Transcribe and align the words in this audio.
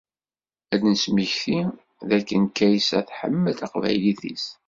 Ad 0.73 0.79
d-nesmekti 0.81 1.59
d 2.07 2.09
akke 2.17 2.37
Kaysa, 2.57 2.99
tḥemmel 3.07 3.53
Taqbaylit-is. 3.59 4.45